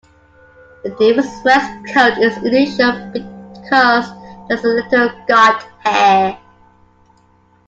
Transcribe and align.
The 0.83 0.89
Devon 0.89 1.23
Rex's 1.45 1.93
coat 1.93 2.17
is 2.17 2.35
unusual 2.37 3.11
because 3.13 4.09
there 4.49 4.57
is 4.57 4.63
little 4.63 5.11
guard 5.27 5.61
hair. 5.77 6.39